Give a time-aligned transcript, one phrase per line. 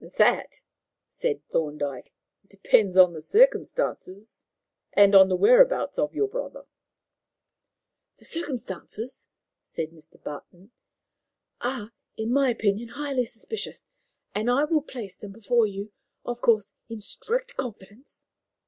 [0.17, 0.63] "That,"
[1.09, 2.11] said Thorndyke,
[2.47, 4.43] "depends on the circumstances
[4.93, 6.65] and on the whereabouts of your brother."
[8.17, 9.27] "The circumstances,"
[9.61, 10.19] said Mr.
[10.23, 10.71] Barton,
[11.61, 13.85] "are, in my opinion, highly suspicious,
[14.33, 15.91] and I will place them before you
[16.25, 18.25] of course, in strict confidence."